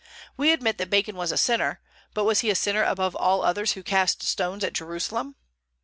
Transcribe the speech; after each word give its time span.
We 0.35 0.51
admit 0.51 0.79
that 0.79 0.89
Bacon 0.89 1.15
was 1.15 1.31
a 1.31 1.37
sinner; 1.37 1.79
but 2.15 2.23
was 2.23 2.39
he 2.39 2.49
a 2.49 2.55
sinner 2.55 2.81
above 2.83 3.15
all 3.15 3.43
others 3.43 3.73
who 3.73 3.83
cast 3.83 4.23
stones 4.23 4.63
at 4.63 4.73
Jerusalem? 4.73 5.35